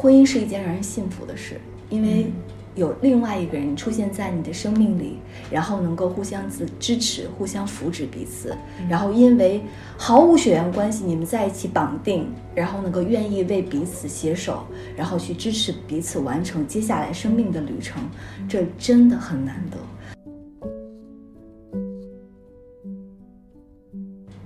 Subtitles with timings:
[0.00, 2.32] 婚姻是一件让人幸福的事，因为
[2.74, 5.18] 有另外一个人出现在你的生命里，
[5.50, 8.56] 然后能够互相支支持、互相扶持彼此，
[8.88, 9.60] 然后因为
[9.98, 14.64] 毫无血缘关系，你们在一起绑定，然后能够愿意为彼此携手，
[14.96, 18.02] 然后去支持彼此完成接下来生命的旅程，
[18.48, 19.76] 这真的很难得。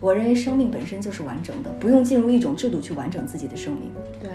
[0.00, 3.92] 我认为生命本身就是完整的，不用进入一种制度去完整自己的生命。
[4.20, 4.30] 对，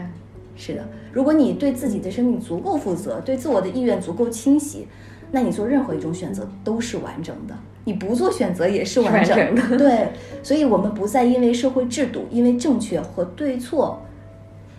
[0.62, 4.86] 是的，如果你对自己的生命足够负责，对自我的意愿足够清晰，
[5.32, 7.56] 那你做任何一种选择都是完整的。
[7.86, 10.10] 你不做选择也是完整的 对，
[10.44, 14.02] 所以我们不再因为社会制度、因为正确和对错，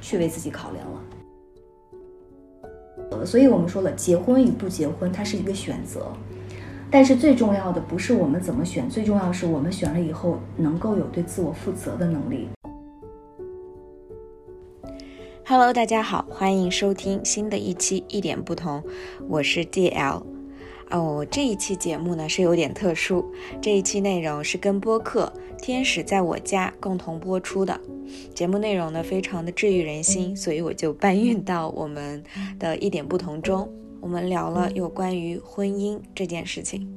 [0.02, 1.00] 去为自己考量了。
[3.12, 6.06] 呃所以我们说了，结婚与不结婚，它是一个选择。
[6.90, 12.48] 但是最重要的不是我们怎么选，最重要的是我们选了以后能够有对自我负责的能力。
[15.50, 18.84] Hello，大家好，欢迎收听新的一期一点不同，
[19.28, 20.22] 我是 DL。
[20.90, 23.24] 哦，这一期节目呢是有点特殊，
[23.60, 27.80] 这一期内容是跟播客《天使在我家》共同播出的。
[28.32, 32.22] 节目内容呢非常的治愈人心，所以我就搬运到我们
[32.60, 33.68] 的一点不同中。
[34.00, 36.88] 我们聊了有关于婚姻这件事情。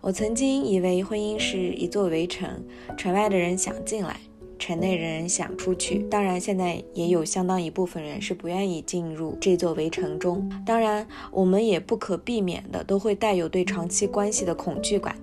[0.00, 2.64] 我曾经以为婚姻是一座围城，
[2.98, 4.18] 城外的人想进来，
[4.58, 5.98] 城内人想出去。
[6.10, 10.50] 当然，现在也有相当一部分人是不愿意进入这座围城中。
[10.64, 15.16] 当然，我们也不可避免的都会带有对长期关系的恐惧感。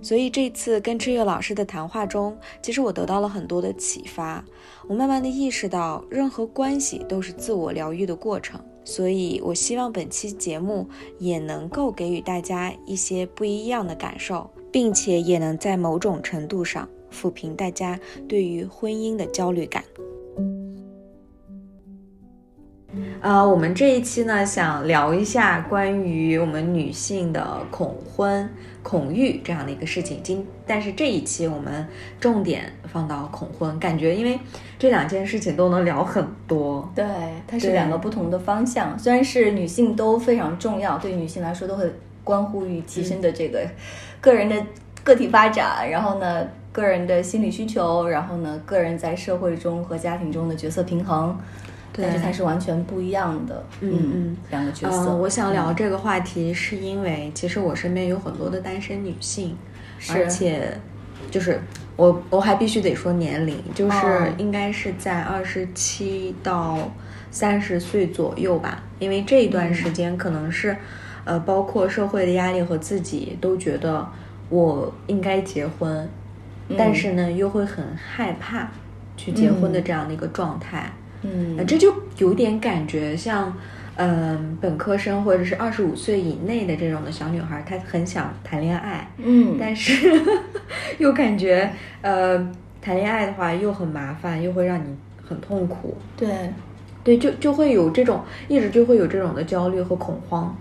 [0.00, 4.44] 所以这次跟知月老师的谈话中，其实我得到了很多的启发。
[4.88, 8.60] 我慢慢的意识到，任何关系都是自我疗愈的过程。
[8.82, 10.88] 所以我希望本期节目
[11.18, 19.84] 也能够给予大家一些不一样的感受，并且也能在某种程度上抚平大家对于婚姻的焦虑感。
[23.20, 28.48] 呃，我们这一期呢，想聊一下关于我们女性的恐婚、
[28.82, 30.20] 恐育这样的一个事情。
[30.24, 31.86] 今但是这一期我们
[32.18, 34.40] 重点放到恐婚，感觉因为
[34.76, 36.90] 这两件事情都能聊很多。
[36.94, 37.04] 对，
[37.46, 41.92] 它是两个不同的方向，虽然是女性都非常重要，对女性来说都会
[42.24, 43.64] 关乎于自身的这个
[44.20, 44.56] 个人的
[45.04, 51.36] 个体发展，然后呢，个人的心理需求，然后呢，个人在社会中和家庭中的角色平衡，
[51.92, 52.04] 对。
[52.04, 55.10] 但是它是完全不一样的，嗯嗯两个角色。
[55.10, 55.74] 嗯，我想聊嗯。
[55.74, 59.56] 这个话题，是因为其实我身边有很多的单身女性，
[59.98, 60.12] 是。
[60.12, 60.72] 而且
[61.30, 61.60] 就是
[61.96, 64.28] 我我还必须得说年龄，就是哦。
[64.38, 66.90] 应该是在二十七到
[67.32, 70.76] 三十岁左右吧，因为这一段时间可能是，
[71.24, 74.08] 呃，包括社会的压力和自己都觉得
[74.48, 76.08] 我应该结婚，
[76.76, 78.68] 但是呢又会很害怕
[79.16, 80.90] 去结婚的这样的一个状态。
[81.22, 81.56] 嗯。
[81.58, 83.52] 呃，这就有点感觉像，
[83.96, 90.22] 嗯、本科生或者是二十五岁以内的这种的小女孩，她很想谈恋爱，嗯，但是
[90.98, 91.70] 又感觉，
[92.00, 92.38] 呃，
[92.80, 94.84] 谈恋爱的话又很麻烦，又会让你
[95.22, 96.28] 很痛苦，对，
[97.04, 100.56] 对，就就会有这种一直就会有这种的焦虑和恐慌，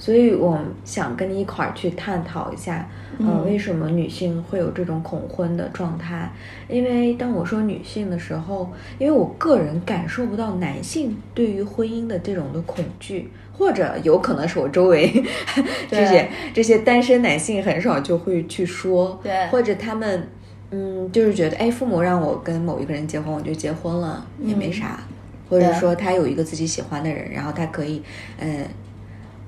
[0.00, 2.88] 所以我想跟你一块儿去探讨一下，
[3.18, 6.32] 呃，嗯为什么女性会有这种恐婚的状态？
[6.68, 15.22] 因为当我说女性的时候，因为我个人感受不到男性对于婚姻的这种的恐惧，或者有可能是我周围
[15.90, 20.26] 这些这些单身男性很少就会去说，对或者他们。
[20.72, 25.00] 嗯，就是觉得，哎，父母让我跟某一个人结婚，我就结婚了，也没嗯啥。
[25.48, 28.00] 或者说他有一个自己喜欢的人，然后他可以，
[28.38, 28.64] 呃，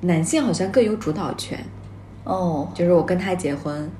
[0.03, 1.59] 男性好像更有主导权，
[2.25, 3.91] 哦，就是我跟他结婚，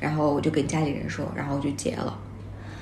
[0.00, 2.18] 然后我就跟家里人说，然后我就结了，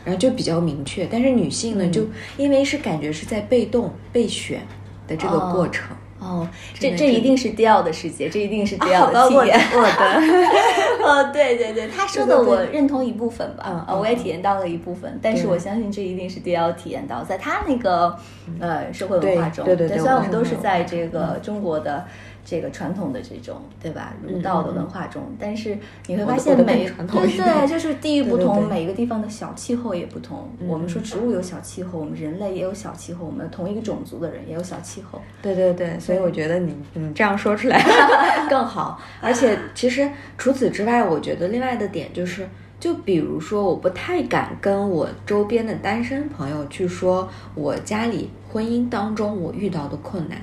[0.04, 1.06] 然后就比较明确。
[1.10, 1.92] 但是女性呢，嗯。
[1.92, 4.60] 就因为是感觉是在被动被选
[5.06, 9.58] 的这个过程，哦，这这一定是迪奥的世界，这一定是迪奥的的体验。
[9.72, 18.14] 我的， 哦，对对对，他说的我认同一部分吧，嗯啊，我也体验到了一部分，但是我相信这一定是 DL 体验到，在他那个
[18.60, 22.04] 呃社会文化中，对对对对虽然我们都是在这嗯个中国的
[22.50, 24.14] 这个传统的这种对吧？
[24.26, 28.78] 儒道的文化中，但是你会发现每对就是地域不同，对对对。
[28.78, 30.48] 每个地方的小气候也不同。
[30.58, 35.20] 嗯我们说植物有小气候，我们人类也有小气候，我们同一个种族的人也有小气候。
[35.42, 37.78] 对对对，所以我觉得你你这样说出来
[38.48, 38.98] 更好。
[39.20, 42.48] 而且其实除此之外，我觉得另外的点就是，
[42.80, 50.38] 就比如说，我不太敢跟我周边的单身朋友去说我家里婚姻当中我遇到的困难，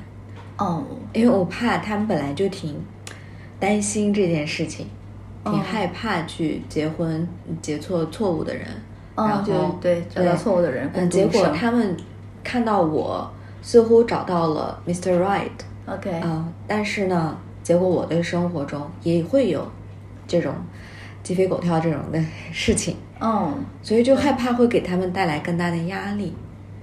[0.58, 2.76] 哦，因为我怕他们本来就挺
[3.60, 4.88] 担心这件事情，
[5.44, 7.28] 挺哦害怕去结婚
[7.62, 8.66] 结错错误的人，
[9.16, 11.96] 然哦，后就对找到错误的人，嗯，结果他们
[12.44, 13.30] 看到我
[13.62, 15.20] 似乎找到了 Mr.
[15.20, 19.68] Right，OK，啊、但是呢，结果我的生活中也会有
[20.28, 20.54] 这种
[21.24, 26.34] 鸡飞狗跳这种的事情，嗯所以就害怕会给他们带来更大的压力。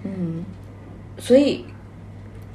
[0.02, 0.44] 嗯。
[1.18, 1.64] 所以，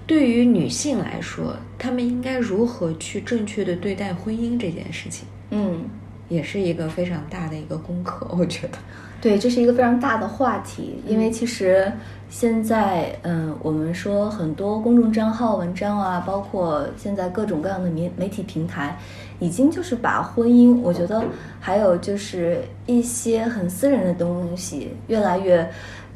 [0.08, 5.84] 对于女性来说，她们应该如何去正确的对待婚姻这件事情，嗯，
[6.30, 8.78] 也是一个非常大的一个功课，我觉得。
[9.20, 11.92] 对，这是一个非常大的话题，因为其实
[12.30, 18.96] 现在，嗯，我们说很多公众账号文章啊，包括现在各种各样的媒媒体平台，
[19.40, 21.24] 已经就是把婚姻，我觉得
[21.60, 25.68] 还有就是一些很私人的东西，越来越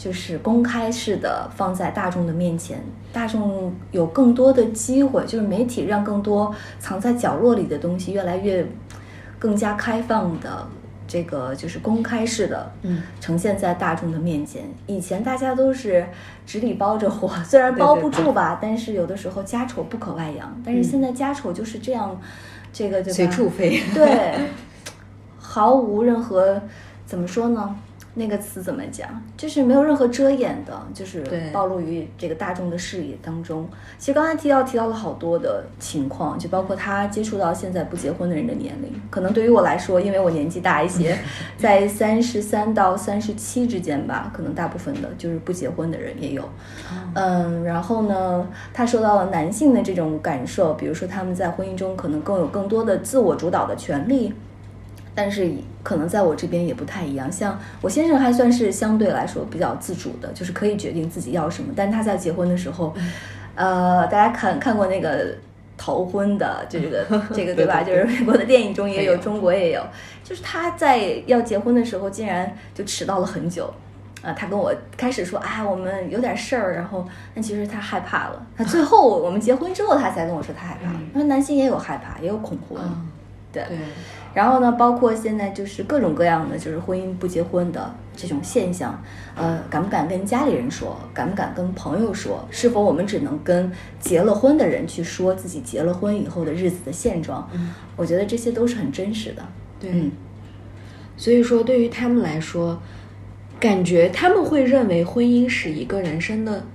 [0.03, 2.83] 就是公开式的放在大众的面前，
[3.13, 8.67] 大众有更多的机会，就是媒体让更多藏在角落里的东西越来越
[9.37, 10.67] 更加开放的。
[11.07, 14.63] 这个就是公开式的，嗯，呈现在大众的面前。
[14.87, 16.03] 以前大家都是
[16.47, 20.59] 纸里包着火，虽然包不住吧，但是有的时候家丑不可外扬。
[20.65, 22.19] 但是现在家丑就是这样，
[22.73, 23.15] 这个对吧？
[23.15, 23.79] 随处飞。
[23.93, 24.33] 对，
[25.37, 26.59] 毫无任何
[27.05, 27.75] 怎么说呢？
[28.13, 29.09] 那个词怎么讲？
[29.37, 31.23] 就是没有任何遮掩的，就是
[31.53, 33.67] 暴露于这个大众的视野当中。
[33.97, 41.17] 其实刚才提到提到了好多的情况，就包括他接触到现在不结婚的人的年龄，可能对于我来说，因为我年纪大一些，
[41.57, 46.43] 在三十三到三十七之间吧，可能大部分的就是不结婚的人也有。
[47.13, 54.33] 嗯，然后呢，他说到了男性的这种感受，比如说他们在婚姻中可能更有更多的自我主导的权利，
[55.13, 55.51] 但是
[55.83, 57.31] 可能在我这边也不太一样。
[57.31, 62.93] 像我先生还算是相对来说比较自主的，就是可以决定自己要什么，但他在结婚的时候，
[63.55, 65.35] 呃，大家看看过那个。
[65.77, 67.03] 逃婚的这个
[67.33, 67.81] 这个对吧？
[67.81, 69.81] 就是美国的电影中也有，中国也有。
[70.23, 73.73] 就是他在要结婚的时候，竟然就迟到了很久。
[74.21, 77.03] 啊，他跟我开始说，哎，我们有点事儿，然后，
[77.33, 78.45] 但其实他害怕了。
[78.55, 80.91] 他最后我们结婚之后，他才跟我说他害怕。
[81.11, 83.07] 他说男性也有害怕，也有恐婚，嗯
[83.51, 83.63] 对。
[83.67, 83.77] 对，
[84.33, 89.01] 然后呢，包括现在就是各种各样的，就是婚姻不结婚的这种现象，
[89.35, 90.97] 呃，敢不敢跟家里人说？
[91.13, 92.47] 敢不敢跟朋友说？
[92.49, 97.49] 是否我们只能跟结了婚的人去说自己结了婚以后的日子的现状？
[97.53, 99.45] 嗯我觉得这些都是很真实的。
[99.79, 99.91] 对。
[99.91, 100.11] 嗯
[101.17, 102.81] 所以说，对于他们来说，
[103.59, 106.65] 感觉他们会认为婚姻是一个人生的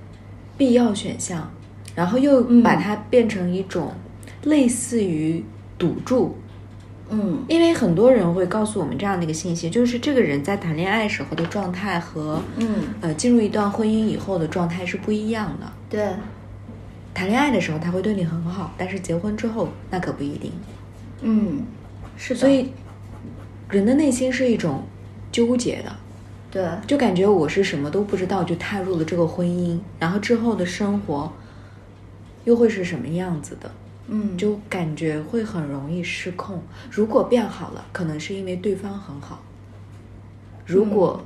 [0.56, 1.50] 必要选项，
[1.96, 3.92] 然后又嗯把它变成一种
[4.44, 5.42] 类似于
[5.76, 6.36] 赌注。
[6.36, 6.42] 嗯
[7.46, 12.66] 因为很多人会告诉我们这样的一个信息，就是这个人在谈恋爱时候的状态和嗯，
[13.00, 15.72] 呃进入一段婚姻以后的状态是不一样的。
[15.88, 16.08] 对，
[17.14, 20.52] 谈恋爱的时候他会对你很好，但是结婚之后那可不一定。
[21.22, 21.62] 嗯，
[22.16, 22.40] 是的。
[22.40, 22.72] 所以
[23.70, 24.82] 人的内心是一种
[25.30, 25.92] 纠结的。
[26.50, 31.32] 对，就感觉我是什么都不知道就踏入了这个婚姻，然后之后的生活
[32.44, 33.70] 又会是什么样子的？
[34.08, 36.62] 嗯，就感觉会很容易失控。
[36.90, 39.36] 如果变好了，可能是因为对方很好；
[40.64, 41.20] 如果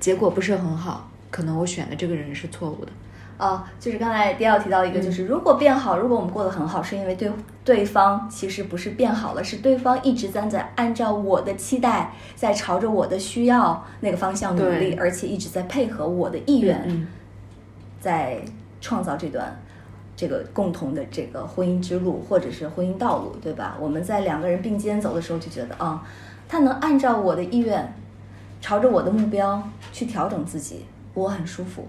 [0.00, 2.92] 结果不是很好，可能我选的这个人是错误的。
[3.36, 7.30] 哦，就是刚才迪奥提到一个，就是如果变好，如果我们过得很好，是因为对
[7.64, 17.06] 对方其实不是变好了，是对方一直在在按照我的期待，在朝着我的需要那个方向努力，而且一直在配合我的意愿，嗯，
[18.00, 18.42] 在
[18.80, 19.56] 创造这段
[20.18, 23.76] 这个共同的这个婚姻之路，或者是婚姻道路，对吧？
[23.80, 26.04] 我们在两个人并肩走的时候，就觉得啊、
[26.48, 27.94] 他能按照我的意愿，
[28.60, 29.62] 朝着我的目标
[29.92, 31.86] 去调整自己，我很舒服。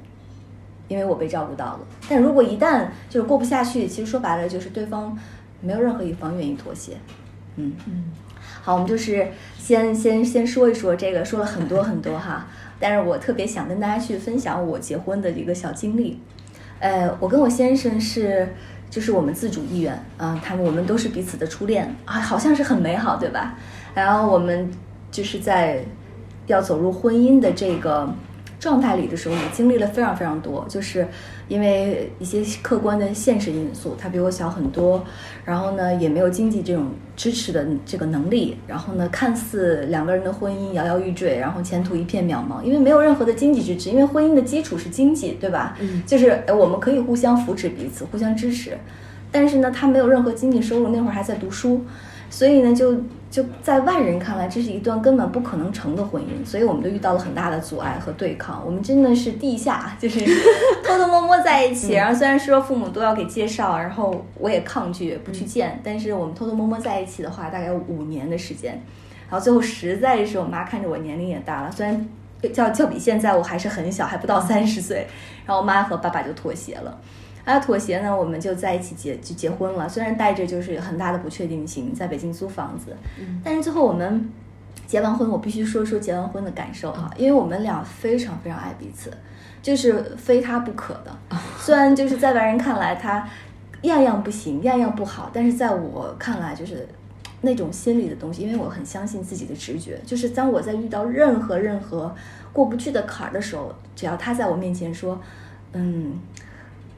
[0.88, 1.80] 因为我被照顾到了。
[2.08, 5.18] 但如果一旦就是过不下去，其实说白了就是对方
[5.60, 6.98] 没有任何一方愿意妥协。
[7.56, 8.06] 嗯嗯，
[8.62, 9.28] 好，我们就是
[9.58, 12.46] 先先先说一说这个，说了很多很多哈。
[12.80, 16.20] 但是我特别想跟大家去分享我结婚的一个小经历。
[16.80, 18.48] 呃，我跟我先生是
[18.90, 23.56] 就是我们自主意愿啊、他们我们都是彼此的初恋啊，好像是很美好，对吧？
[23.94, 24.72] 然后我们
[25.12, 25.84] 就是在
[26.48, 28.08] 要走入婚姻的这个
[28.60, 31.08] 状态里的时候，也经历了非常非常多，就是
[31.48, 35.02] 因为一些客观的现实因素，他比我小很多，
[35.46, 45.78] 然后呢也没有经济这种支持的这个能力，然后呢看似两个人的婚姻摇摇欲坠，然后前途一片渺茫，因为没有任何的经济支持，因为婚姻的基础是经济，对吧？
[45.80, 48.78] 嗯就是呃我们可以互相扶持彼此，互相支持，
[49.32, 51.86] 但是呢他没有任何经济收入，那会儿还在读书，
[52.30, 52.96] 所以呢就。
[53.30, 58.64] 就在外人看来，这是一段根本不可能成的婚姻，所以我们就遇到了很大的阻碍和对抗。
[58.66, 60.26] 我们真的是地下， 就是
[60.84, 61.94] 偷偷摸摸在一起。
[61.94, 68.82] 然后虽然说父母都要给介绍，然后我也抗拒不去见，但是我们偷偷摸摸在一起的话，大概五年的时间。
[69.30, 72.10] 然后最后实在是我妈看着我年龄也大了，虽然
[72.52, 75.06] 叫叫比现在我还是很小，还不到三十岁。
[75.46, 77.00] 然后我妈和爸爸就妥协了，
[77.46, 79.90] 啊，妥协呢，我们就在一起结就结婚了。
[79.90, 82.96] 虽然带着就是很大的不确定性，在北京租房子，
[83.44, 84.30] 但是最后我们
[84.86, 89.12] 结完婚，我必须说说结完婚的感受哈，因为我们俩非常非常爱彼此，
[89.62, 91.16] 就是非他不可的。
[91.60, 93.28] 虽然就是在外人看来他
[93.84, 96.88] 样样不行，样样不好，但是在我看来就是
[97.42, 102.14] 那种心理的东西，因为我很相信自己的直觉，就是当我在遇到任何任何
[102.52, 105.20] 过不去的坎儿的时候，只要他在我面前说，
[105.72, 106.20] 嗯，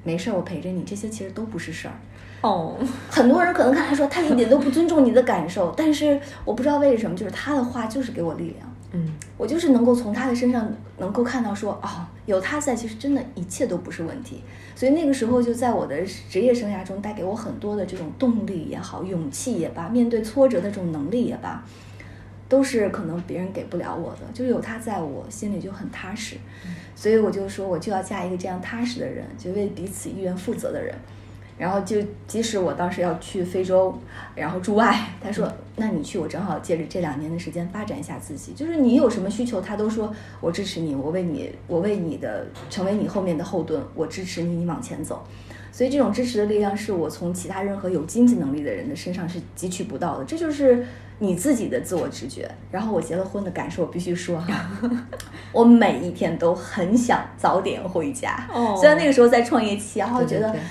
[0.03, 1.93] 没事儿，我陪着你，这些其实都不是事儿。
[2.41, 2.75] 哦，
[3.09, 8.75] 很多人可能看他说他一点都不尊重你的感受，但是我不知道为什么，就是他的话就是给我力量。
[8.93, 10.67] 嗯，我就是能够从他的身上
[10.97, 14.41] 能够看到说，哦，有他在，其实真的一切都不是问题。
[14.75, 21.63] 所以那个时候就在我的职业生涯中带给我很多的这种动力也好，勇气也罢，面对挫折的这种能力也罢，
[22.49, 24.21] 都是可能别人给不了我的。
[24.33, 26.35] 就是有他在我心里就很踏实，
[27.01, 30.93] 所以我就说我就要嫁一个这样踏实的人，就为彼此意愿负责的人。
[31.57, 33.91] 然后就即使我当时要去非洲，
[34.35, 38.53] 然后驻外，他说：“那你去，我正好借着这两年的时间发展一下自己。
[38.53, 45.25] 就是你有什么需求，他都说我支持你，我为你，我为你的成为你后面的后盾，我支持你，你往前走。
[45.71, 50.25] 所以这种支持的力量是我从其他任何有经济能力的人的身上是汲取不到的。
[50.25, 50.85] 这就是
[51.21, 52.49] 你自己的自我直觉。
[52.69, 54.69] 然后我结了婚的感受，我必须说哈，
[55.53, 58.45] 我每一天都很想早点回家。
[58.53, 60.49] 哦虽然那个时候在创业期，然后觉得。
[60.49, 60.63] 对对对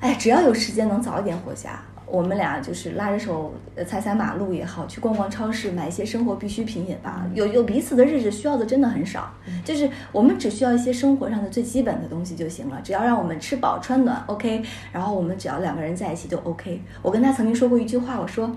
[0.00, 9.28] 哎，只要有时间能早一点回家，我们俩就是拉着手呃踩踩马路也好，去逛逛超市，买一些生活必需品也罢，有有彼此的日子需要的真的很少，
[9.64, 14.62] 就是我们只需要一些生活上的最基本的东西就行了，只要让我们吃饱穿暖，OK，
[14.92, 16.80] 然后我们只要两个人在一起就 OK。
[17.02, 18.48] 我跟他曾经说过一句话，我说。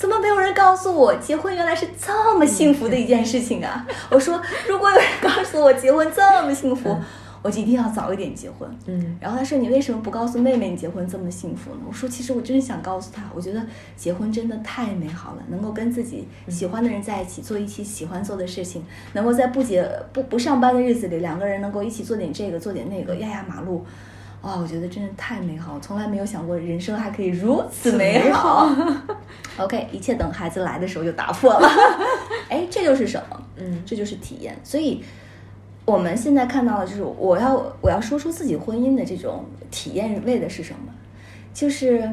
[0.00, 3.86] 怎么没有人告诉我结婚原来是这么幸福的一件事情啊？
[4.08, 6.96] 我说，如果有人告诉我结婚这么幸福，
[7.42, 8.66] 我就一定要早一点结婚。
[8.86, 13.60] 嗯然后他说：“你为什么不告诉妹妹你结婚这么幸福呢？”我说：“其实我真想告诉她，我觉得
[13.94, 23.84] 结婚真的太美好了，能够跟自己喜欢的人在一起，做一起喜欢做的事情，能够在不结不不上班的日子里，两个人能够一起做点这个，做点那个，压压马路。”
[24.42, 28.74] 啊、我觉得真的太美好，从来没有想过人生还可以如此美好。
[29.58, 31.68] OK，一切等孩子来的时候就打破了。
[32.48, 33.42] 哎，这就是什么？
[33.56, 34.58] 嗯这就是体验。
[34.64, 35.04] 所以
[35.84, 40.92] 我们现在看到的就是，我要我要说出自己婚姻的这种体验为的是什么？
[41.52, 42.10] 就是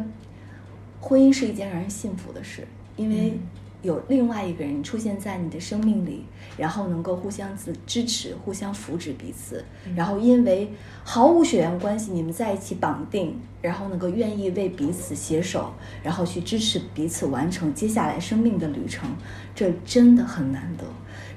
[1.00, 2.67] 婚姻是一件让人幸福的事，
[2.98, 3.39] 因为
[3.84, 6.25] 有另外一个人出现在你的生命里，
[6.57, 9.63] 然后能够互相支支持、互相扶持彼此，
[9.96, 10.72] 然后因为
[11.03, 15.72] 毫无血缘关系，你们在一起绑定，然后能够愿意为彼此携手，
[16.03, 19.07] 然后去支持彼此完成接下来生命的旅程，
[19.53, 20.84] 这真的很难得。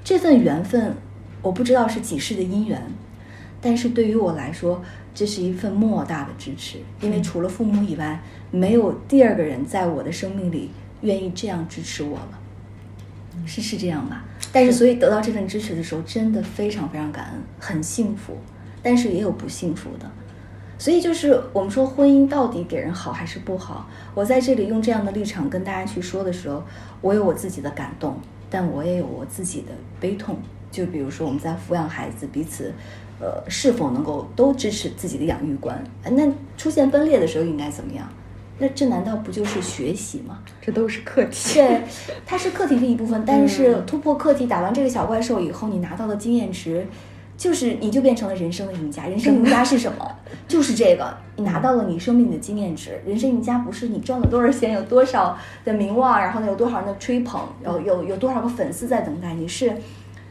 [0.03, 0.95] 这份缘分，
[1.43, 2.81] 我不知道是几世的姻缘，
[3.61, 4.81] 但是对于我来说，
[5.13, 8.19] 这是一份莫大的支持，因为除了父母以外，
[8.49, 10.71] 没有第二个人在我的生命里
[11.01, 12.39] 愿意这样支持我了，
[13.45, 14.23] 是是这样吧？
[14.51, 18.37] 但是所以得到这份支持的时候，真的非常非常感恩，很幸福，
[18.83, 20.09] 但是也有不幸福的。
[20.77, 23.87] 所以就是我们说婚姻到底给人好还是不好？
[24.15, 26.63] 我在这里用这样的立场跟大家去说的时候，
[27.01, 29.67] 我有我自己的感动，但我也有我自己的
[29.99, 30.37] 悲痛。
[30.71, 32.73] 就比如说我们在抚养孩子，彼此，
[33.19, 35.83] 呃，是否能够都支持自己的养育观？
[36.03, 36.27] 呃那
[36.57, 38.07] 出现分裂的时候应该怎么样？
[38.59, 40.39] 那这难道不就是学习吗？
[40.61, 41.55] 这都是课题。
[41.55, 41.81] 对，
[42.25, 46.85] 它是课题的一部分，但是嗯突破课题，打完这个小怪兽以后，你拿到的经验值，
[47.35, 49.07] 就是你就变成了人生的赢家。
[49.07, 50.15] 人生赢家是什么？
[50.47, 53.01] 就是这个，你拿到了你生命的经验值。
[53.03, 59.73] 人生赢家不是你赚了多少钱，有多少的名望，然后呢有多少人的吹捧，有有有多少个粉丝在等待你，是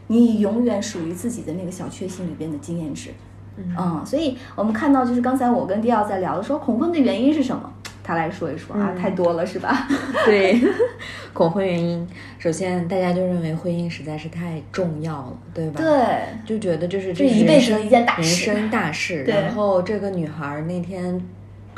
[0.06, 3.10] 你永远属于自己的那个小确幸里边的经验值。
[3.56, 7.70] 嗯，所以我们看到，就是刚才我跟迪奥在聊的时候，恐婚的原因是什么？
[8.10, 9.86] 他来说一说啊，嗯太多了是吧？
[10.26, 10.60] 对，
[11.32, 12.04] 恐婚原因，
[12.40, 15.94] 首先大家就认为婚姻实在是太重要了，对吧？，对，
[16.44, 19.22] 就觉得就是这是一辈子的人一件大人生大事。
[19.22, 21.20] 然后这个女孩那天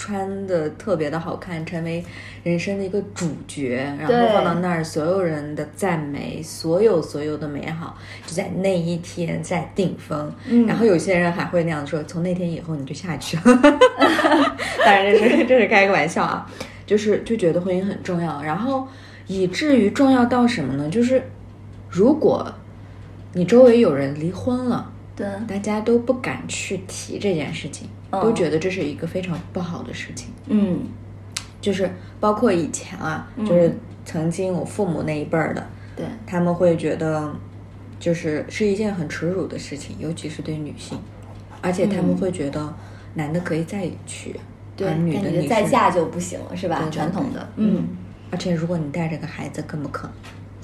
[0.02, 2.04] 穿的特别的好看，成为
[2.42, 10.34] 人生的一个主角，然后放到那儿，所有人的赞美，所有所有的美好，就在那一天在顶峰。
[10.48, 13.42] 嗯然后有些人还会那样说，从那天以后你就下去了。
[14.84, 16.50] 当然这是这是开个玩笑啊，
[16.84, 18.88] 就是就觉得婚姻很重要，然后
[19.28, 20.88] 以至于重要到什么呢？
[20.88, 21.22] 就是
[21.88, 22.52] 如果
[23.34, 24.88] 你周围有人离婚了。
[25.14, 30.28] 对，大家都不敢去提这件事情，哦都觉得这是一个非常不好的事情。
[30.46, 30.80] 嗯。
[31.60, 31.88] 就是
[32.18, 33.46] 包括以前啊，嗯。
[33.46, 33.72] 就是
[34.04, 35.64] 曾经我父母那一辈儿的，
[35.94, 37.32] 对，他们会觉得，
[38.00, 40.98] 就是是一件很耻辱的事情，尤其是对女性，
[41.60, 42.74] 而且他们会觉得
[43.14, 44.34] 男的可以再娶，
[44.76, 46.82] 对，而女的再嫁就不行了，是吧？
[46.90, 47.86] 传统的，嗯，
[48.32, 50.14] 而且如果你带着个孩子，更不可能，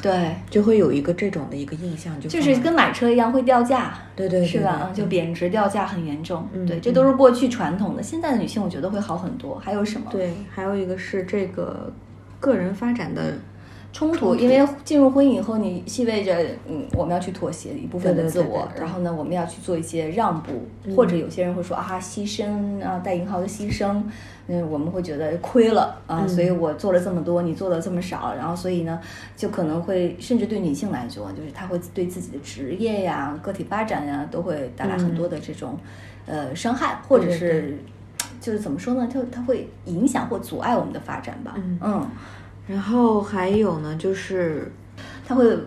[0.00, 4.90] 对，就会有一个这种的一个印象，就就是跟买车一样会掉价，对对对是吧？
[4.94, 8.02] 对就贬值掉价很严重，嗯对，这都是过去传统的。
[8.02, 9.58] 现在的女性我觉得会好很多。
[9.58, 10.06] 还有什么？
[10.10, 11.92] 对，还有一个是这个
[12.40, 13.34] 个人发展的
[13.90, 16.36] 冲突，因为进入婚姻以后，你意味着，
[16.68, 20.52] 嗯，我们要去妥协一部分的自我，对对对然后呢，我们要去做一些让步，
[20.94, 24.00] 或者有些人会说啊，牺牲啊，带引号的牺牲，
[24.46, 29.00] 嗯，我们会觉得亏了啊，嗯所以我做了这么多，你做了这么少，然后所以呢，
[29.36, 35.76] 就可能会，甚至对女性来说，就是她会对自己的职业呀、个体发展呀，都会带来很多的这种，
[36.26, 37.78] 呃，伤害，或者是。
[38.40, 39.08] 就是怎么说呢？
[39.12, 41.54] 就它会影响或阻碍我们的发展吧。
[41.56, 42.06] 嗯嗯
[42.68, 44.70] 然后还有呢，就是
[45.26, 45.58] 他会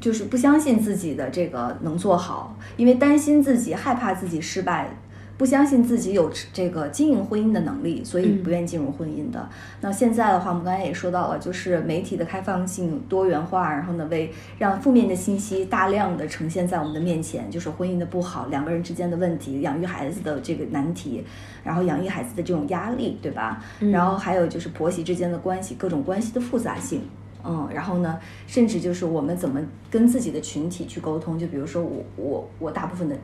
[0.00, 4.96] 就是不相信自己的这个能做好，因为担心自己，害怕自己失败，
[5.38, 9.48] 不相信自己有这个经营婚姻的能力，所以不愿意进入婚姻的。
[9.80, 21.24] 那现在的话，我们刚才也说到了，就是媒体的开放性、多元化，然后呢，为让负面的信息大量的呈现在我们的面前，就是婚姻的不好，两个人之间的问题，养育孩子的这个难题，
[21.64, 23.62] 然后养育孩子的这种压力，对吧？
[23.80, 27.02] 然后还有就是婆媳之间的关系，各种关系的复杂性。
[27.44, 29.60] 嗯，然后呢，甚至就是我们怎么
[29.90, 33.16] 跟自己的群体去沟通，就比如说我我我大部分的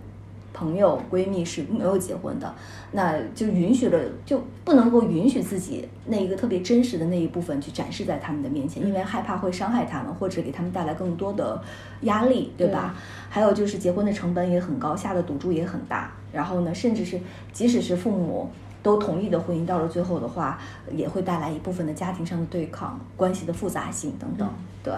[0.59, 2.53] 朋友闺蜜是没有结婚的，
[2.91, 11.63] 那就允许了，就不能够允许自己那一个特别真实的那一部分去展示在他们的面前，因为害怕会伤害他们，或者给他们带来更多的
[12.01, 12.97] 压力，对吧？
[13.31, 17.21] 还有就是结婚的成本也很高，下的赌注也很大，然后呢，甚至是
[17.53, 18.51] 即使是父母。
[18.81, 20.57] 都同意的婚姻，到了最后的话，
[20.93, 24.49] 也会带来一部分的家庭上的对抗、关系的复杂性等等。
[24.85, 24.95] 对，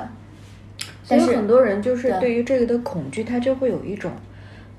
[1.09, 4.13] 但是很多人就是对对于这个的恐惧，他就会有一种，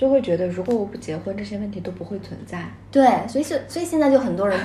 [0.02, 2.68] 就会觉得如果我不结婚，这些问题都不会存在。
[2.92, 4.60] 对，所以是所以现在就很多人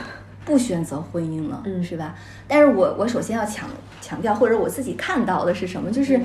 [0.47, 2.15] 不选择婚姻了，嗯是吧？
[2.49, 3.69] 但是我我首先要强
[4.01, 5.91] 强调，或者我自己看到的是什么？
[5.93, 6.23] 就是嗯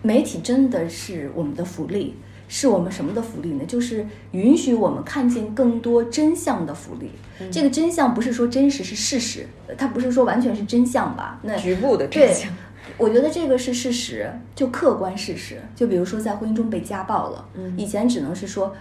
[0.00, 2.16] 媒体真的是我们的福利，
[2.48, 3.64] 是我们什么的福利呢？
[3.66, 7.10] 就是允许我们看见更多真相的福利。
[7.38, 11.38] 嗯这个真相不是说真实是事实，它不是说完全是真相吧？
[11.42, 12.50] 那局部的真相，
[12.96, 15.60] 我觉得这个是事实，就客观事实。
[15.74, 18.74] 就比如说在婚姻中被家暴了，嗯以前只能是说，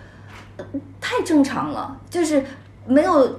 [0.57, 0.65] 呃
[1.01, 2.43] 太正常了，就是
[2.85, 3.37] 没有。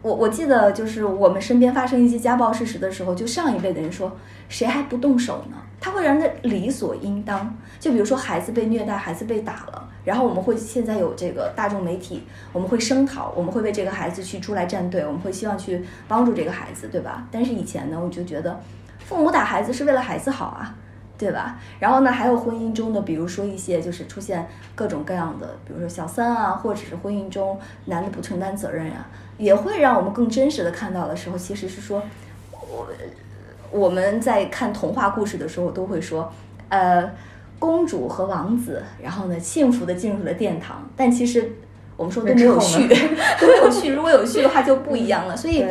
[0.00, 4.16] 我我记得就是我们身边发生一些家暴事实的时候，就上一辈的人说，
[4.48, 5.56] 谁还不动手呢？
[5.80, 7.52] 他会让人理所应当。
[7.80, 17.26] 就比如说孩子被虐待，孩子被打了，然后我们会现在有这个大众媒体，我们会声讨，我们会为这个孩子去出来站队，我们会希望去帮助这个孩子，对吧？
[17.32, 18.60] 但是以前呢，我就觉得
[19.08, 20.74] 父母打孩子是为了孩子好啊。
[21.18, 21.58] 对吧？
[21.80, 29.04] 然后呢，还有婚姻中的，比如说一些就是出现各种各样的，比如说小三啊，或者是婚姻中男的不承担责任呀、
[29.36, 32.00] 也会让我们更真实的看到的时候，其实是说，
[32.52, 32.86] 我
[33.72, 36.32] 我们在看童话故事的时候都会说，
[36.68, 37.10] 呃，
[37.58, 41.50] 公主和王子，然后呢，幸福的进入了殿堂，但其实
[41.96, 42.86] 我们说都没有序，
[43.40, 45.66] 都没有序，如果有序的话就不一样了，所以，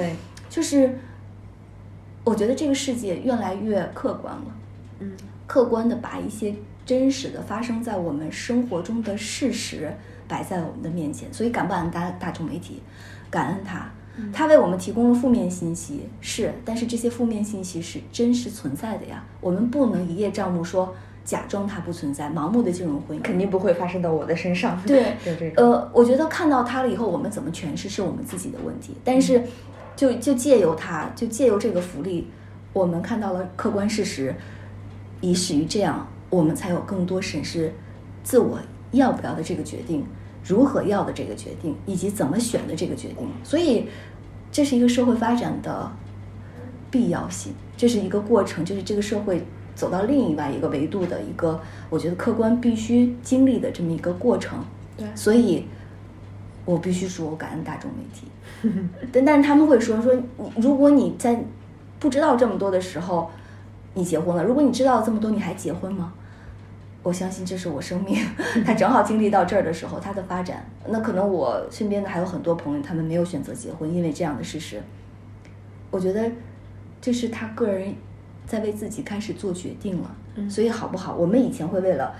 [0.49, 0.99] 就是
[2.27, 4.45] 我觉得这个世界越来越客观了。
[4.99, 5.13] 嗯
[5.45, 6.53] 客观的把一些
[6.85, 9.89] 真实的发生在我们生活中的事实
[10.27, 12.81] 摆在我们的面前，所以感不感恩大大众媒体？
[13.29, 13.89] 感恩他，
[14.33, 24.77] 他为我们提供了负面信息，是，但是这些负面信息是真实存在的呀，我们不能一叶障目说假装它不存在，盲目的进入婚姻，肯定不会发生到我的身上。
[24.85, 25.13] 对。
[25.55, 28.93] 呃，我觉得看到它了以后，我们怎么诠释是我们自己的问题。
[29.05, 29.41] 但是
[29.97, 32.27] 就，就借由它，就借由这个福利，
[32.71, 34.33] 我们看到了客观事实，
[35.19, 37.73] 以始于这样，我们才有更多审视
[38.23, 38.59] 自我
[38.91, 40.05] 要不要的这个决定，
[40.45, 43.27] 如何要的这个决定，以及怎么选的这个决定。
[43.43, 43.89] 所以，
[44.51, 45.91] 这是一个社会发展的
[46.91, 54.63] 必要性，这是一个过程，就是这个社会走到另外一个维度的一个，我觉得客观必须经历的这么一个过程。
[54.95, 55.65] 对所以
[56.67, 58.27] 我必须说，我感恩大众媒体。
[59.11, 60.21] 但 但是他们会说说，你
[60.57, 61.41] 如果你在
[61.97, 63.31] 不知道这么多的时候，
[63.93, 66.13] 你结婚了，如果你知道这么多，你还结婚吗？
[67.03, 68.17] 我相信这是我生命，
[68.65, 70.65] 他正好经历到这儿的时候，他的发展。
[70.89, 74.83] 那可能我身边的还有很多朋友，他们没有选择结婚，因为这样的事实。
[75.89, 76.29] 我觉得
[76.99, 77.95] 这是他个人
[78.45, 80.15] 在为自己开始做决定了。
[80.35, 81.15] 嗯所以好不好？
[81.15, 82.13] 我们以前会为了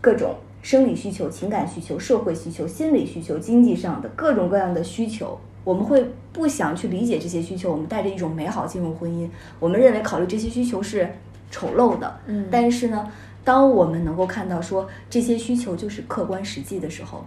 [0.00, 9.28] 各种生理需求、情感需求、社会需求、心理需求、经济上的各种各样的需求，我们会不想去理解这些需求，我们带着一种美好进入婚姻，
[9.60, 11.08] 我们认为考虑这些需求是
[11.50, 12.20] 丑陋的。
[12.26, 13.10] 嗯但是呢，
[13.44, 17.24] 当我们能够看到说这些需求就是客观实际的时候，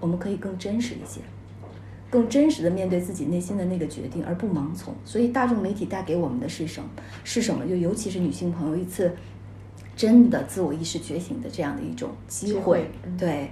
[0.00, 1.20] 我们可以更真实一些，
[2.10, 4.94] 更真实的面对自己内心的那个决定，而不盲从。
[5.04, 6.88] 所以大众媒体带给我们的是什么？
[7.24, 7.66] 是什么？
[7.66, 9.14] 就尤其是女性朋友一次
[9.98, 13.50] 真的自我意识觉醒的这样的一种机会，对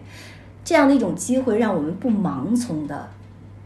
[0.64, 3.08] 这样的一种机会，让我们不盲从的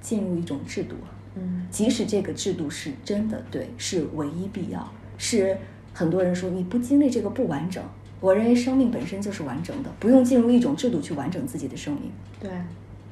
[0.01, 0.97] 进入一种制度。
[1.35, 5.55] 嗯，即使这个制度是真的对，是唯一必要，是
[5.93, 7.85] 很多人说你不经历这个不完整。
[8.19, 12.11] 我认为生命本身就是完整的，不用进入一种制度去完整自己的生命。
[12.41, 12.51] 对，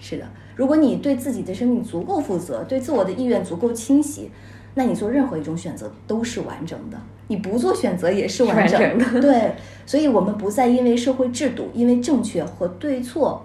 [0.00, 0.26] 是的。
[0.56, 4.30] 如果你对自己的生命足够负责，对自我的意愿足够清晰，
[4.78, 6.96] 那你做任何一种选择都是完整的。
[7.26, 9.04] 你不做选择也是完整的。
[9.20, 9.52] 对，
[9.84, 13.44] 所以我们不再因为社会制度、因为正确和对错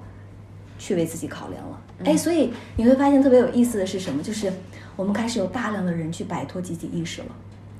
[0.78, 1.82] 去为自己考量了。
[2.06, 4.22] 哎，所以你会发现特别有意思的是什么？
[4.22, 4.54] 就是
[4.96, 7.30] 我们开始有大量的人去摆脱集体意识了。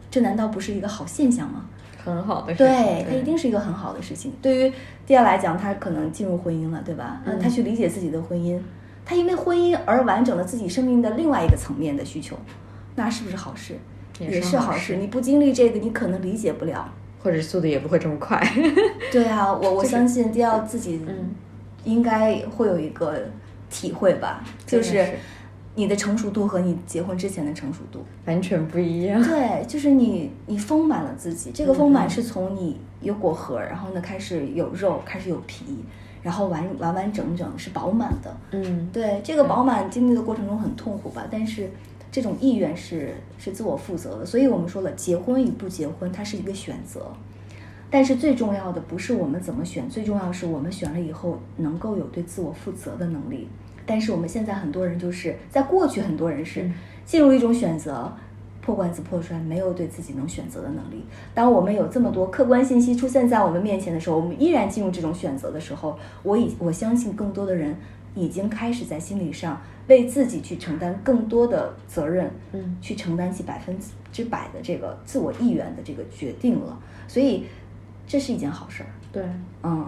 [0.10, 1.66] 这难道不是一个好现象吗？
[2.04, 4.34] 很好的事情，对，它一定是一个很好的事情。
[4.42, 4.74] 对于
[5.06, 7.22] 第二来讲，他可能进入婚姻了，对吧？
[7.24, 8.60] 嗯，他去理解自己的婚姻，
[9.06, 12.36] 他因为婚姻而完整了自己生命的另外一个层面的需求，
[12.96, 13.78] 那是不是好事？
[14.20, 14.98] 也是好事。
[14.98, 18.42] 你不经历这个，你可能理解不了，或者速度也不会这么快。
[19.12, 21.02] 对啊，我我相信第二自己
[21.84, 23.20] 应该会有一个
[23.70, 25.06] 体会吧，就是。
[25.76, 29.20] 你的成熟度和你结婚之前的成熟度完全不一样。
[29.24, 31.50] 对，就是你，你丰满了自己。
[31.52, 35.84] 这个丰满是从你有果核，然后呢开始有肉，开始有皮，
[36.22, 38.38] 然后完完完整整是饱满的。
[38.52, 41.26] 嗯，对，这个饱满经历的过程中很痛苦吧？
[41.32, 41.68] 但是
[42.14, 44.26] 这种意愿是是自我负责的。
[44.26, 47.12] 所以我们说了，结婚与不结婚，它是一个选择。
[47.90, 53.48] 但是最重要的不是我们怎么选，最重要是我们选了以后能够有对自我负责的能力。
[53.86, 56.70] 但是我们现在很多人就是在过去，很多人是
[57.04, 58.14] 进入一种选择
[58.62, 61.04] 破罐子破摔，没有对自己能选择的能力。
[61.34, 67.76] 当我们有这么多客观信息出现在我们面前的时候，我们依然进入这种选择的时候，我已我相信更多的人
[68.16, 73.78] 已经开始在心理上为自己去承担更多的责任，嗯，去承担起百分
[74.12, 76.80] 之百的这个自我意愿的这个决定了。
[77.08, 77.46] 所以
[78.08, 78.90] 这是一件好事儿。
[79.12, 79.24] 对，
[79.64, 79.88] 嗯。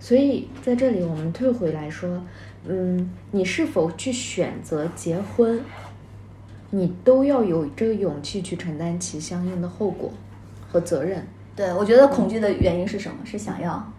[0.00, 2.22] 所以在这里，我们退回来说。
[2.70, 5.60] 嗯，你是否去选择结婚，
[6.70, 10.12] 你都要有这个勇气去承担起相应的后果
[10.68, 11.24] 和责任。
[11.54, 13.18] 对，我觉得恐惧的原因是什么？
[13.24, 13.92] 是想要。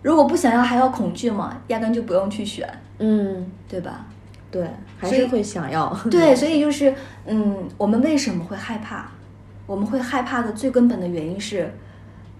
[0.00, 1.60] 如果不想要还要恐惧吗？
[1.66, 2.66] 压根就不用去选。
[2.98, 4.06] 嗯，对吧？
[4.54, 5.92] 对，还是会想要。
[6.08, 6.94] 对，所以就是，
[7.26, 9.10] 嗯，我们为什么会害怕？
[9.66, 11.74] 我们会害怕的最根本的原因是，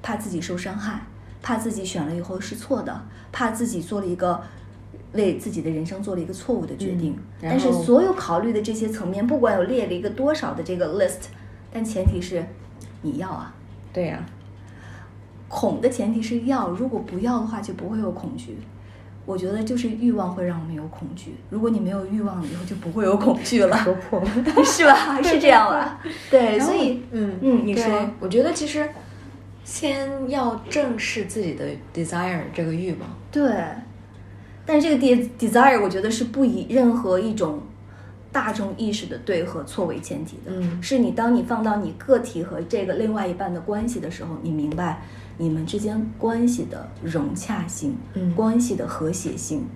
[0.00, 1.00] 怕自己受伤害，
[1.42, 4.40] 怕自己选了以后是错的，怕自己做了一个。
[5.14, 11.28] 为自己的人生做了一个错误的决定，但是所有考虑的这些层面，不管有列了一个多少的这个 list，
[11.72, 12.44] 但前提是
[13.02, 13.54] 你要啊，
[13.92, 14.26] 对呀，
[15.46, 18.58] 恐的前提是要，如果不要的话就不会有恐惧。
[19.26, 24.26] 我觉得就是欲望会让我们有恐惧，如果你没有欲望了以后就不会有恐惧了，说破了，
[24.64, 25.20] 是吧？
[25.22, 26.00] 是这样吧？
[26.30, 28.88] 对，所以嗯嗯，你说，我觉得其实
[29.64, 33.00] 先要正视自己的 desire 这个欲望，
[33.32, 33.50] 对。
[34.66, 37.60] 但是这个 desire 我觉得是不以任何一种
[38.32, 45.02] 大众意识的对和错为前提的，嗯，是你当你放到你个体和这个另外一半的关系的时候，你明白
[45.38, 49.66] 你们之间关系的融洽性，嗯，关系的和谐性，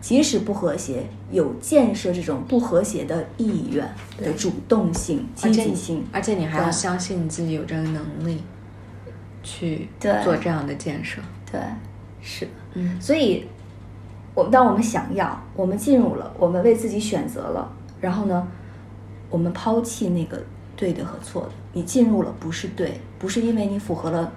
[0.00, 8.42] 即使不和谐，有建设这种不和谐的意愿的主动性、积极性，而且你还要相信你自己有这个能力
[9.42, 11.60] 去做这样的建设，对，
[12.20, 13.46] 是，嗯，所以。
[14.34, 18.46] 我们当我们想要，我们进入了，我们为自己选择了，然后呢，
[19.30, 20.38] 我们抛弃那个
[20.76, 21.52] 对的和错的。
[21.72, 24.30] 你进入了不是对，不是因为你符合了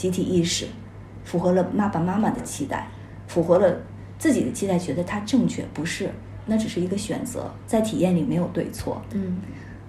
[0.00, 0.66] 集体意识，
[1.24, 2.88] 符合了爸爸妈妈的期待，
[3.26, 3.76] 符合了
[4.18, 6.08] 自己的期待，觉得它正确，不是，
[6.46, 9.02] 那只是一个选择，在体验里没有对错。
[9.12, 9.36] 嗯，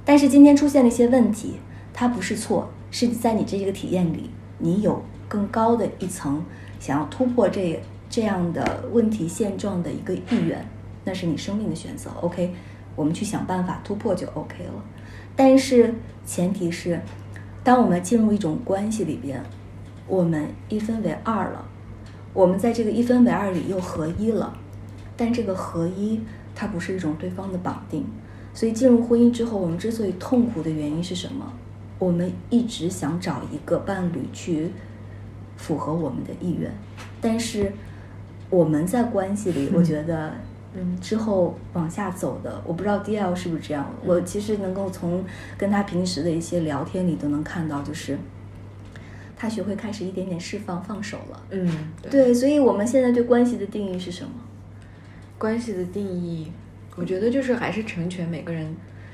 [0.03, 1.53] 但是今天出现了一些问题，
[1.93, 6.43] 它不是错，是在你这个体验里，你有更高的一层
[6.77, 7.81] 想要突破这。
[8.09, 10.67] 这样的问题现状的一个意愿，
[11.05, 12.11] 那是你生命的选择。
[12.19, 12.53] OK，
[12.93, 14.83] 我们去想办法突破就 OK 了。
[15.33, 15.95] 但是
[16.25, 16.99] 前提是，
[17.63, 19.41] 当我们进入一种关系里边，
[20.11, 21.63] 我们一分为二了，
[22.33, 24.53] 我们在这个一分为二里又合一了。
[25.15, 26.19] 但这个合一
[26.53, 28.05] 它不是一种对方的绑定，
[28.53, 31.53] 所以进入婚姻之后，我们之所以痛苦的原因是什么？
[31.97, 34.71] 我们一直想找一个伴侣去
[35.55, 36.69] 符合我们的意愿，
[37.21, 37.71] 但是。
[38.49, 40.33] 我们在关系里，我觉得，
[40.73, 43.89] 嗯，之后往下走的，我不知道 D L 是不是这样。
[44.03, 45.23] 我其实能够从
[45.57, 48.19] 跟他平时的一些聊天里都能看到，就是
[49.41, 51.43] 他学会开始一点点释放、放手了。
[51.49, 51.67] 嗯，
[52.11, 54.31] 对，所以我们现在对关系的定义是什么？
[55.39, 56.51] 关系的定义，
[56.95, 58.71] 我觉得就是还是成全每个人，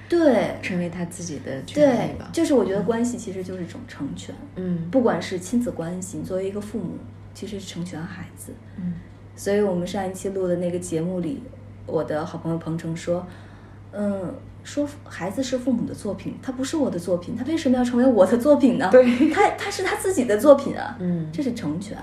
[0.09, 2.29] 对，成为他自己的权利对吧，。
[2.33, 6.97] 就是我觉得关系其实就是一种成全，嗯不管是亲子关系，作为一个父母，
[7.33, 8.51] 其实是成全孩子。
[8.77, 8.95] 嗯
[9.37, 11.41] 所以我们上一期录的那个节目里，
[11.85, 13.25] 我的好朋友彭程说，
[13.91, 18.89] 嗯，说孩子是父母的作品，他不是我的作品，他为什么要成为我的作品呢？
[18.91, 21.97] 对他他是他自己的作品啊，嗯这是成全。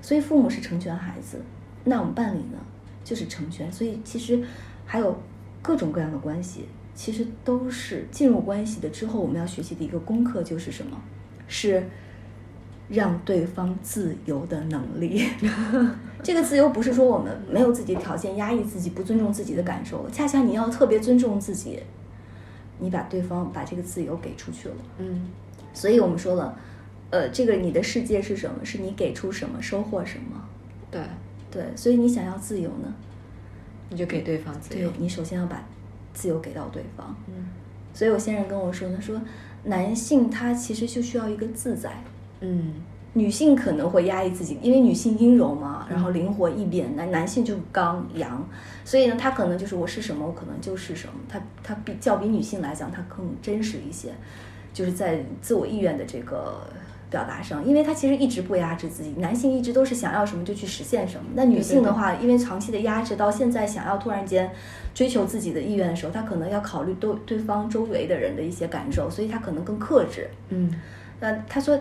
[0.00, 1.38] 所以父母是成全孩子，
[1.84, 2.58] 那我们伴侣呢，
[3.04, 3.70] 就是成全。
[3.70, 4.42] 所以其实
[4.86, 5.20] 还有
[5.60, 10.98] 各种各样的关系，其实都是进入关系的之后，我们要学习的一个功课就是什么？
[11.46, 11.86] 是
[12.88, 15.28] 让对方自由的能力。
[16.22, 21.80] 这个自由不是说我们没有自己的条件，压抑自己，不尊重自己的感受，恰恰你要特别尊重自己，
[22.78, 24.74] 你把对方把这个自由给出去了。
[24.98, 25.30] 嗯
[25.74, 26.58] 所以我们说了，
[27.10, 28.64] 呃，这个你的世界是什么？
[28.64, 30.44] 是你给出什么，收获什么。
[30.90, 31.02] 对，
[31.50, 32.92] 对，所以你想要自由呢？
[33.90, 34.90] 你就给对方自由。
[34.90, 35.64] 对你首先要把
[36.12, 37.14] 自由给到对方。
[37.28, 37.48] 嗯
[37.94, 39.20] 所以我先生跟我说呢，说
[39.64, 42.02] 男性他其实就需要一个自在，
[42.40, 42.74] 嗯。
[43.14, 48.46] 女性可能会压抑自己，因为女性阴柔嘛，然后灵活易变，男男性就刚阳，
[48.84, 54.10] 所以呢，他可能就是我是什么，我可能就是什么，他他比较比女性来讲，他更真实一些，
[54.72, 56.60] 就是在自我意愿的这个
[57.10, 64.48] 表达上，因为他其实一直不压制自己，男性一直都是想要什么就去实现什么，那女性的话，因为长期的压制，到现在想要突然间
[64.94, 70.72] 追求自己的意愿的时候，他可能要考虑对对方周围的人的一些感受，所以他可能更克制，嗯。
[71.20, 71.76] 那他说，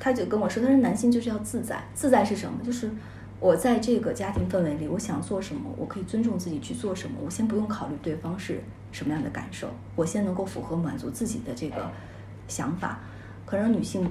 [0.00, 2.58] 他就跟我说，他说男性就是要自在，自在是什么？
[2.64, 2.90] 就是
[3.38, 8.60] 我在这个家庭氛围里，我想做什么，我可以尊重自己去做什么，我先不用考虑对方是
[8.90, 11.90] 什么样的感受，我先能够符合满足自己的这个
[12.48, 12.98] 想法。
[13.44, 14.10] 可能女性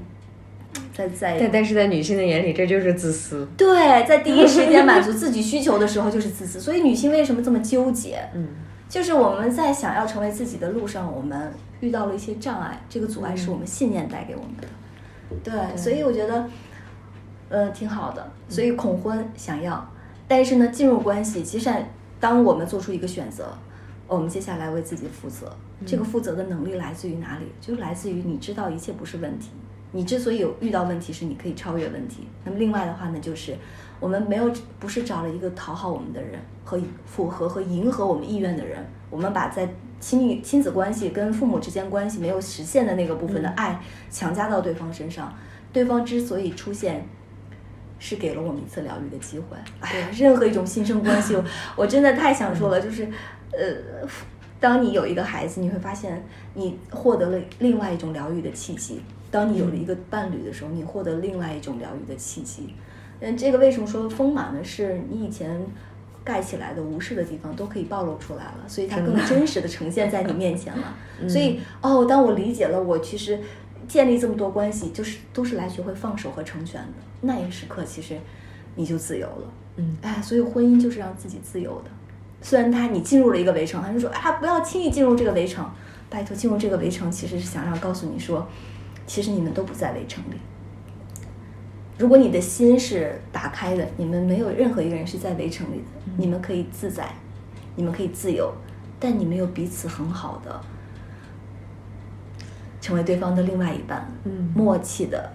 [0.93, 3.47] 在在但但是在女性的眼里，这就是自私。
[3.57, 8.19] 对在第一时间满足自己需求的时候就是自私，所以女性为什么这么纠结？
[8.35, 8.47] 嗯
[8.89, 14.67] 就是我们在想要成为自己的路上，我们遇到了一些障碍，这个阻碍是我们信念带给我们的。
[15.43, 16.49] 对，所以我觉得，
[17.49, 18.31] 呃，挺好的。
[18.47, 19.87] 所以恐婚想要，
[20.27, 21.69] 但是呢，进入关系，其实
[22.19, 23.51] 当我们做出一个选择，
[24.07, 25.51] 我们接下来为自己负责。
[25.85, 27.45] 这个负责的能力来自于哪里？
[27.61, 29.51] 就是来自于你知道一切不是问题。
[29.91, 32.27] 你之所以有遇到问题，是你可以超越问题。
[32.43, 33.55] 那么另外的话呢，就是
[33.99, 39.67] 我们没有不是找了一个讨好我们的人和符合和迎合我们意愿的人，我们把在
[39.99, 45.33] 亲密亲子关系跟父母之间关系没有实现的那个部分的爱强加到对方身上。
[45.71, 47.05] 对方之所以出现，
[47.99, 49.57] 是给了我们一次疗愈的机会。
[49.79, 51.43] 哎呀，任何一种新生关系， 我
[51.75, 53.07] 我真的太想说了，就是
[53.51, 54.07] 呃。
[54.61, 56.21] 当你有一个孩子，你会发现
[56.53, 58.99] 你获得了另外一种疗愈的契机。
[59.31, 62.75] 当你有了一个伴侣的时候，你获得另外一种疗愈的契机。
[63.21, 64.61] 嗯，这个为什么说丰满呢？
[64.61, 65.65] 是你以前
[66.23, 70.95] 盖起来的无视的地方都可以暴露出来了，所以它更真实的呈现在你面前了。
[71.27, 73.39] 所以哦，当我理解了，我其实
[73.87, 76.93] 建立这么多关系，就是都是来学会放手和成全的。
[77.21, 78.17] 那一时刻，其实
[78.75, 79.53] 你就自由了。
[79.77, 81.89] 嗯，哎，所以婚姻就是让自己自由的。
[82.41, 85.69] 虽然他你进入了一个围城，他就说啊，不要轻易进入这个围城。
[86.09, 88.47] 拜托，进入这个围城其实是想让告诉你说，
[89.05, 90.37] 其实你们都不在围城里。
[91.99, 95.83] 如果你的心是打开的，你们没有任何一个人是在围城里的，
[96.17, 97.13] 你们可以自在，
[97.75, 98.51] 你们可以自由，
[98.97, 100.61] 但你们有彼此很好的
[102.79, 105.29] 成为对方的另外一半，嗯默契的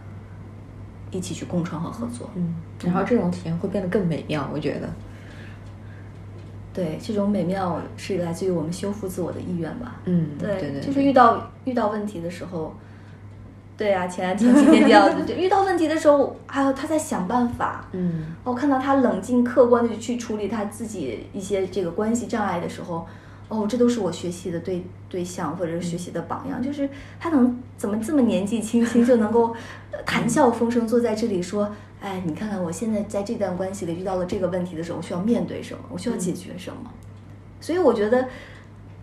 [1.11, 2.31] 一起去共创和合作。
[2.35, 4.89] 嗯，然后这种体验会变得更美妙，我觉得。
[6.73, 10.01] 对，这种美妙是来自于我们修复自我的意愿吧。
[10.07, 12.75] 嗯，对，对对，就是遇到遇到问题的时候，
[13.77, 17.87] 对啊，前前几天掉的，就遇到问题的时候，还有他在想办法。
[17.93, 23.07] 嗯我看到他冷静客观的去处理他自己一些这个关系障碍的时候，
[23.49, 26.63] 哦，这都是我学习的对对象或者是学习的榜样。
[26.63, 29.55] 就是他能怎么这么年纪轻轻就能够
[29.91, 31.69] 呃谈笑风生坐在这里说，
[32.01, 36.91] 哎，你看看我现在在这段关系里遇到了这个问题的时候，我需要面对什么，我需要解决什么。
[37.61, 38.29] 所以我觉得，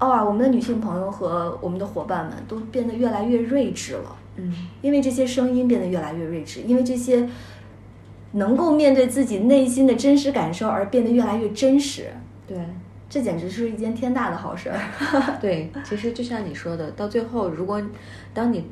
[0.02, 4.16] 哦啊，我们的女性朋友和我们的伙伴们都变得越来越睿智了。
[4.36, 7.30] 嗯因为这些声音变得越来越睿智，因为这些
[8.34, 12.12] 能够面对自己内心的真实感受而变得越来越真实，
[12.46, 12.58] 对。
[13.10, 14.80] 这简直是一件天大的好事儿。
[15.42, 17.82] 对，其实就像你说的，到最后，如果
[18.34, 18.66] 当你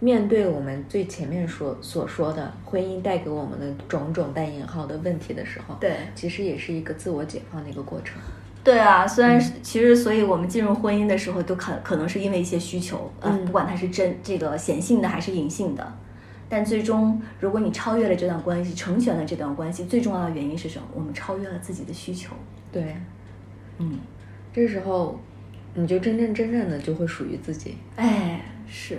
[0.00, 8.20] 面对我们最前面说所说的婚姻带给我们的种种带引号的问题的时候，对其实也是一个自我解放的一个过程。
[8.64, 15.86] 对啊，虽然是其实，所以我们进入婚姻的时候，都可可能是因为一些需求，呃，嗯不管它是真这个显性的还是隐性的，
[16.48, 20.86] 但最终，如果你超越了这段关系，成全了这段关系，最重要的原因是什么？
[20.94, 22.32] 我们超越了自己的需求。
[22.72, 22.96] 对，
[23.78, 23.98] 嗯，
[24.52, 25.20] 这时候
[25.74, 27.76] 你就真真正正的就会属于自己。
[27.96, 28.98] 哎，是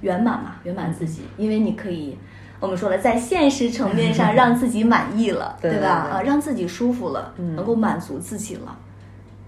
[0.00, 2.16] 圆满嘛，圆满自己，因为你可以，
[2.60, 5.88] 我们说了，在现实层面上 让自己满意了，对吧？
[6.12, 8.78] 啊，让自己舒服了，嗯能够满足自己了，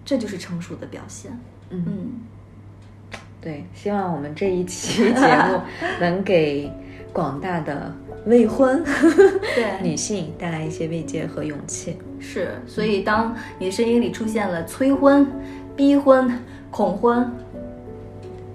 [0.08, 1.30] 这就是成熟的表现。
[1.68, 2.10] 嗯嗯，
[3.42, 5.60] 对，希望我们这一期节目
[6.00, 6.72] 能给
[7.12, 7.94] 广大的
[8.24, 8.82] 未婚
[9.54, 11.98] 对， 女性带来一些慰藉和勇气。
[12.18, 15.26] 是，所以当你的声音里出现了催婚、
[15.76, 16.40] 逼婚、
[16.70, 17.30] 恐婚，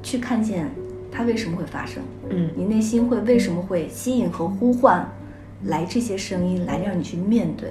[0.02, 0.68] 去看见
[1.12, 5.08] 它为什么会发生，嗯你内心会为什么会吸引和呼唤
[5.66, 7.70] 来这些声音，来让你去面对，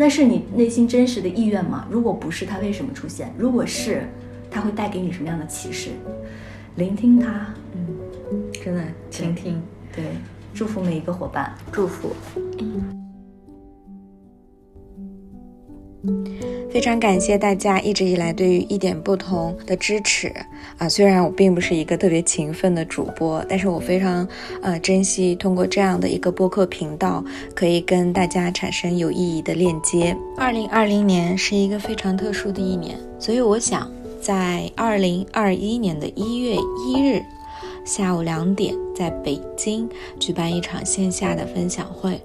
[0.00, 1.86] 那是你内心真实的意愿吗？
[1.90, 3.30] 如果不是，它为什么出现？
[3.36, 4.08] 如果是，
[4.50, 5.90] 它会带给你什么样的启示？
[6.76, 7.86] 聆听它，嗯，
[8.50, 9.60] 真的倾听，
[9.94, 10.02] 对，
[10.54, 12.16] 祝福每一个伙伴，祝福。
[16.72, 20.32] 非常感谢大家一直以来对于一点不同的支持
[20.78, 20.88] 啊！
[20.88, 24.26] 虽然我并不是一个特别勤奋的主播，但是我非常
[24.62, 27.24] 呃珍惜通过这样的一个播客频道，
[27.56, 30.16] 可以跟大家产生有意义的链接。
[30.36, 37.20] 二零二零年是一个非常特殊的一年，所以我想在二零二一年的一月一日
[37.84, 39.88] 下午两点，在北京
[40.20, 42.20] 举办一场线下的分享会。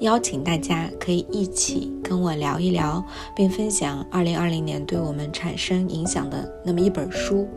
[0.00, 3.04] 邀请大家可以一起跟我聊一聊，
[3.34, 7.48] 并分享2020年对我们产生影响的那么一本书、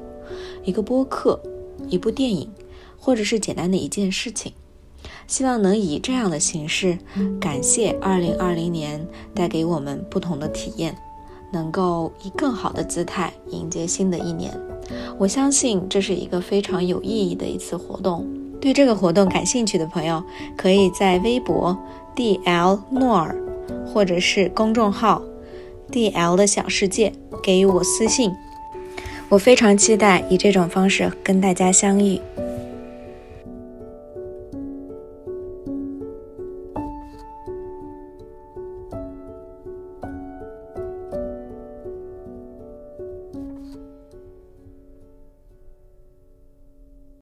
[0.63, 1.39] 一个播客、
[1.89, 2.49] 一部电影，
[2.99, 4.53] 或者是简单的一件事情。
[5.25, 6.97] 希望能以这样的形式，
[7.39, 10.95] 感谢2020年带给我们不同的体验，
[11.51, 14.57] 能够以更好的姿态迎接新的一年。
[15.17, 18.25] 我相信这是一个非常有意义的一次活动。
[18.59, 20.23] 对这个活动感兴趣的朋友，
[20.57, 21.77] 可以在微博
[22.17, 23.35] D L 诺尔，
[23.85, 25.21] 或者是公众号
[25.91, 28.31] D L 的小世界给予我私信。
[29.29, 32.19] 我非常期待以这种方式跟大家相遇。